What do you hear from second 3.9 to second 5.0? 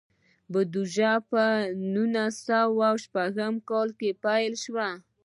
کې پیل شوه.